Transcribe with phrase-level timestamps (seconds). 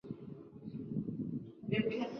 [1.69, 2.09] 屈尔内。